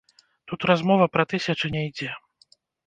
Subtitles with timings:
[0.51, 2.11] Тут размова пра тысячы не ідзе.